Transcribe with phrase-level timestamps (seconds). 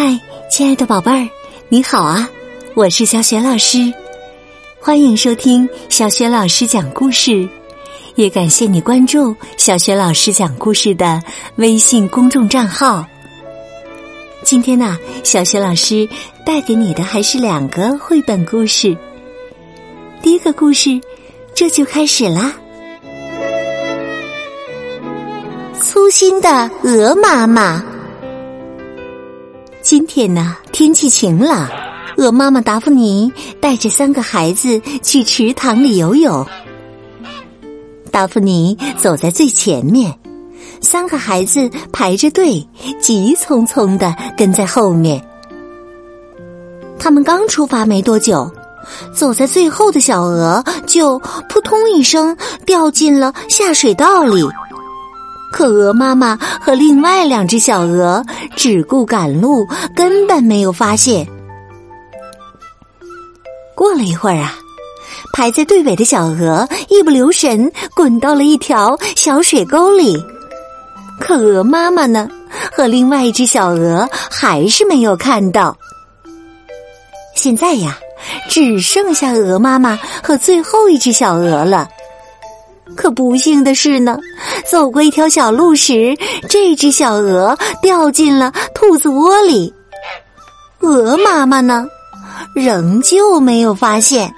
[0.00, 0.16] 嗨，
[0.48, 1.28] 亲爱的宝贝儿，
[1.68, 2.30] 你好啊！
[2.74, 3.92] 我是小雪老师，
[4.78, 7.48] 欢迎收听小雪老师讲故事，
[8.14, 11.20] 也感谢你关注小雪老师讲故事的
[11.56, 13.04] 微信公众账号。
[14.44, 16.08] 今天呢，小雪老师
[16.46, 18.96] 带给你的还是两个绘本故事。
[20.22, 20.90] 第一个故事，
[21.56, 22.54] 这就开始啦。
[25.82, 27.84] 粗心的鹅妈妈。
[29.98, 31.68] 今天呢，天气晴朗，
[32.18, 36.46] 鹅妈妈达芙妮带着三个孩子去池塘里游泳。
[38.12, 40.16] 达芙妮走在最前面，
[40.80, 42.64] 三个孩子排着队，
[43.00, 45.20] 急匆匆的跟在后面。
[46.96, 48.48] 他们刚出发没多久，
[49.12, 51.18] 走在最后的小鹅就
[51.48, 54.48] 扑通一声掉进了下水道里。
[55.50, 58.22] 可鹅妈妈和另外两只小鹅
[58.58, 61.24] 只顾赶路，根本没有发现。
[63.76, 64.52] 过了一会儿啊，
[65.32, 70.20] 排在队尾的小鹅一不留神滚到了一条小水沟里。
[71.20, 72.28] 可鹅妈妈呢，
[72.72, 75.76] 和另外一只小鹅还是没有看到。
[77.36, 77.96] 现在呀，
[78.48, 81.88] 只剩下鹅妈妈和最后一只小鹅了。
[82.96, 84.18] 可不幸的是呢，
[84.70, 86.16] 走过一条小路时，
[86.48, 89.72] 这只小鹅掉进了兔子窝里。
[90.80, 91.86] 鹅妈妈呢，
[92.54, 94.32] 仍旧没有发现。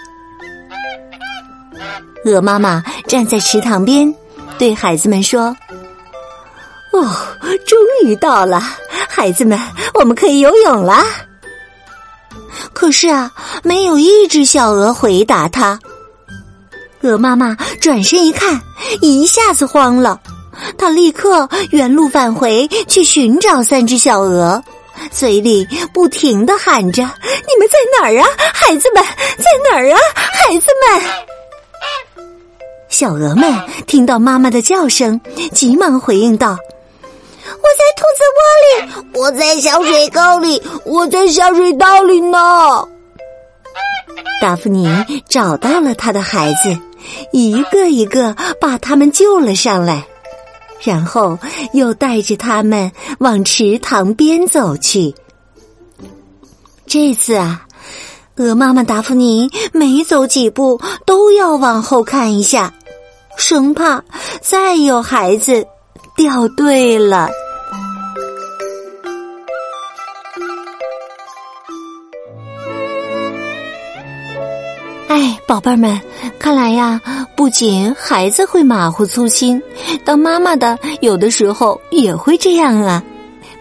[2.25, 4.15] 鹅妈妈站在池塘边，
[4.59, 5.57] 对孩子们说
[6.92, 7.09] ：“哦，
[7.67, 8.62] 终于到了，
[9.09, 9.59] 孩子们，
[9.95, 11.03] 我们可以游泳了。”
[12.75, 13.31] 可是啊，
[13.62, 15.79] 没有一只小鹅回答他。
[17.03, 18.61] 鹅妈妈转身一看，
[19.01, 20.20] 一下子慌了。
[20.77, 24.62] 她立刻原路返回去寻找三只小鹅，
[25.11, 27.03] 嘴里不停的喊着
[27.48, 29.03] ：“你们在哪儿啊，孩子们，
[29.39, 31.03] 在哪儿啊，孩子们！”
[32.91, 33.55] 小鹅们
[33.86, 35.19] 听到妈妈的叫声，
[35.55, 42.86] 急忙回应道：“我在兔子窝里，我在小水沟里，我在下水道里呢。”
[44.40, 44.89] 达芙妮
[45.28, 46.78] 找到了他的孩子。
[47.33, 50.05] 一个一个把他们救了上来，
[50.83, 51.39] 然后
[51.73, 55.14] 又带着他们往池塘边走去。
[56.86, 57.67] 这次啊，
[58.36, 62.74] 鹅妈妈达芙妮每走几步都要往后看一下，
[63.36, 64.05] 生怕
[64.42, 65.67] 再有孩子
[66.17, 67.30] 掉队了。
[75.20, 76.01] 哎，宝贝儿们。
[76.39, 76.98] 看来呀，
[77.36, 79.63] 不仅孩子会马虎粗心，
[80.03, 83.05] 当妈妈的有的时候也会这样啊。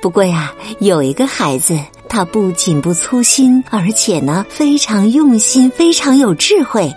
[0.02, 1.78] 不过呀，有一个孩子，
[2.08, 6.90] 他不仅不粗心，而且呢非常用心，非常有智慧。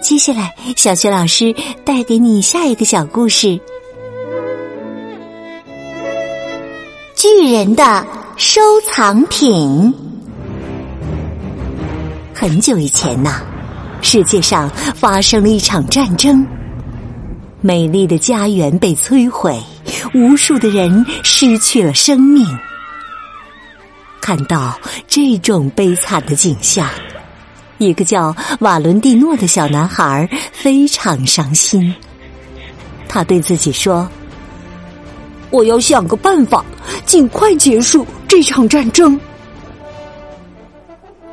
[0.00, 1.54] 接下来，小学老师
[1.84, 3.60] 带给你下一个小故事：
[7.14, 8.06] 巨人的
[8.38, 9.92] 收藏品。
[12.32, 13.42] 很久以前呐。
[14.02, 16.46] 世界上发生了一场战争，
[17.60, 19.60] 美丽的家园被摧毁，
[20.14, 22.46] 无数的人失去了生命。
[24.20, 26.88] 看到这种悲惨的景象，
[27.78, 31.94] 一个叫瓦伦蒂诺的小男孩非常伤心。
[33.08, 34.08] 他对自己说
[35.50, 36.64] ：“我要想个办法，
[37.04, 39.18] 尽快结束这场战争。”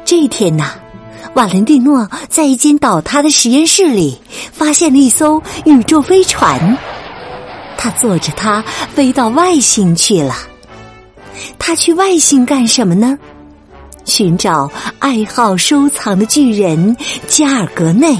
[0.05, 0.73] 这天呐。
[1.35, 4.19] 瓦伦蒂诺在一间倒塌的实验室里
[4.51, 6.77] 发现了一艘宇宙飞船，
[7.75, 8.63] 他坐着它
[8.93, 10.35] 飞到外星去了。
[11.57, 13.17] 他去外星干什么呢？
[14.05, 16.95] 寻找爱好收藏的巨人
[17.27, 18.15] 加尔格内。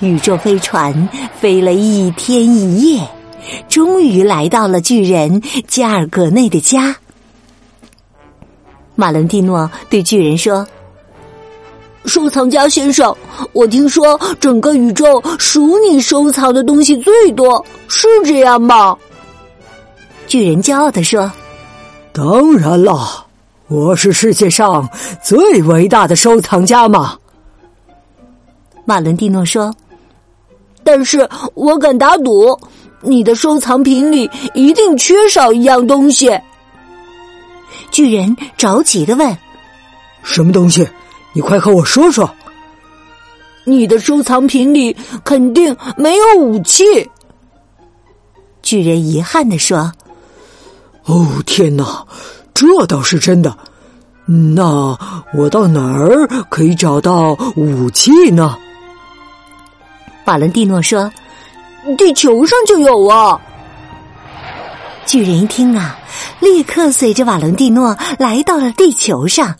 [0.00, 1.08] 宇宙飞船
[1.40, 3.08] 飞了一天一夜，
[3.66, 6.94] 终于来到了巨人加尔格内的家。
[8.94, 10.68] 马伦蒂诺对巨人说。
[12.10, 13.16] 收藏家先生，
[13.52, 18.98] 我听说整个宇宙数你收藏的东西最多，是这样吗？
[20.26, 21.30] 巨人骄傲地说
[22.12, 23.26] ：“当然了，
[23.68, 24.88] 我是世界上
[25.22, 27.16] 最伟大的收藏家嘛。”
[28.84, 29.72] 马伦蒂诺说
[30.82, 32.58] ：“但是我敢打赌，
[33.02, 36.28] 你的收藏品里一定缺少一样东西。”
[37.92, 39.38] 巨人着急的问
[40.24, 40.84] ：“什么东西？”
[41.32, 42.28] 你快和我说说，
[43.64, 46.84] 你的收藏品里肯定没有武器。
[48.62, 49.92] 巨人遗憾的说
[51.06, 52.06] ：“哦，天哪，
[52.52, 53.56] 这倒是真的。
[54.26, 54.96] 那
[55.34, 58.56] 我到哪儿可以找到武器呢？
[60.26, 61.10] 瓦伦蒂诺说
[61.98, 63.40] ：“地球上就有啊！”
[65.06, 65.98] 巨人一听啊，
[66.38, 69.52] 立刻随着瓦伦蒂诺来到了地球上，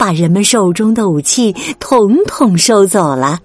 [0.00, 3.38] 把人们手中的武器统统收走了。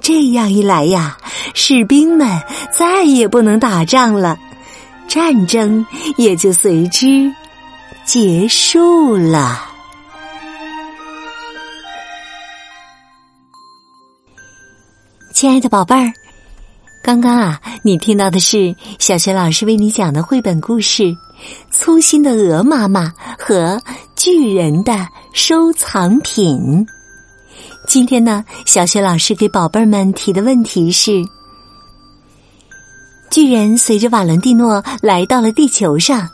[0.00, 1.16] 这样一来呀，
[1.54, 2.28] 士兵们
[2.72, 4.36] 再也不能打仗了，
[5.06, 5.86] 战争
[6.16, 7.32] 也就随之
[8.04, 9.64] 结束了。
[15.32, 16.12] 亲爱的宝贝儿。
[17.00, 21.04] 刚刚啊，你听到的是小学老师为你讲的绘本故事
[21.70, 23.80] 《粗心的鹅妈妈和
[24.18, 26.58] 巨人的收藏品》。
[27.86, 31.24] 今天呢，小雪老师给宝贝儿们提的问题是：
[33.30, 36.28] 巨人随着瓦伦蒂诺来到了地球上，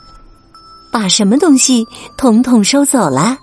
[0.91, 1.85] 把什么东西
[2.17, 3.37] 统统收走了？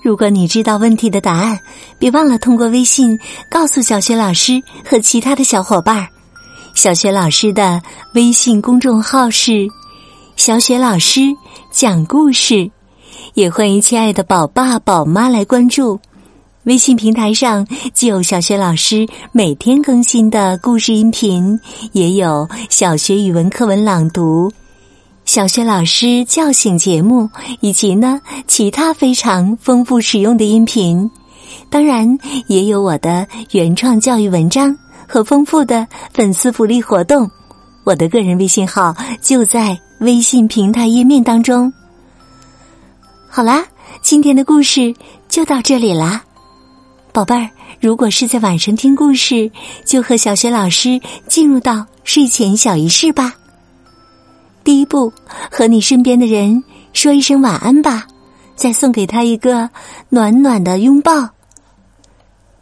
[0.00, 1.58] 如果你知道问题的答案，
[1.98, 3.18] 别忘了通过微信
[3.50, 6.06] 告诉小雪老师和其他的小伙伴儿。
[6.72, 7.82] 小雪老师的
[8.14, 9.66] 微信公众号是
[10.36, 11.22] “小雪老师
[11.72, 12.70] 讲故事”，
[13.34, 15.98] 也欢迎亲爱的宝爸宝妈来关注。
[16.64, 21.58] 微信平台上既有小学老师每天更新的故事音频，
[21.92, 24.52] 也有小学语文课文朗读、
[25.24, 27.30] 小学老师叫醒节目，
[27.60, 31.10] 以及呢其他非常丰富实用的音频。
[31.70, 32.18] 当然，
[32.48, 34.76] 也有我的原创教育文章。
[35.08, 37.30] 和丰富的粉丝福利活动，
[37.84, 38.92] 我的个人微信号
[39.22, 41.72] 就在微信平台页面当中。
[43.36, 43.66] 好啦，
[44.00, 44.94] 今天的故事
[45.28, 46.24] 就到这里啦，
[47.12, 47.50] 宝贝儿。
[47.82, 49.52] 如果是在晚上听故事，
[49.84, 50.98] 就和小雪老师
[51.28, 53.34] 进入到睡前小仪式吧。
[54.64, 55.12] 第一步，
[55.50, 58.06] 和你身边的人说一声晚安吧，
[58.54, 59.68] 再送给他一个
[60.08, 61.28] 暖暖的拥抱。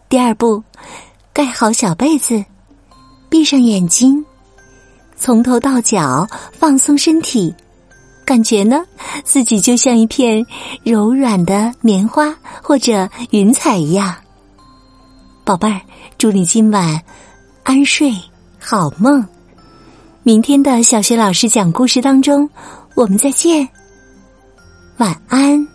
[0.09, 0.61] 第二步。
[1.33, 2.45] 盖好小被子，
[3.29, 4.27] 闭上眼睛，
[5.17, 7.55] 从头到脚放松身体，
[8.25, 8.85] 感觉呢，
[9.23, 10.45] 自己就像一片
[10.83, 14.15] 柔软的棉花或者云彩一样。
[15.45, 15.81] 宝贝儿，
[16.17, 17.03] 祝你今晚
[17.63, 18.15] 安睡
[18.59, 19.25] 好梦。
[20.23, 22.49] 明天的小学老师讲故事当中，
[22.95, 23.69] 我们再见，
[24.97, 25.74] 晚安。